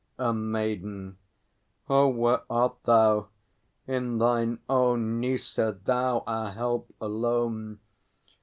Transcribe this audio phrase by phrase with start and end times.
[0.17, 1.19] A Maiden.
[1.87, 3.27] Oh, where art thou?
[3.85, 7.79] In thine own Nysa, thou our help alone?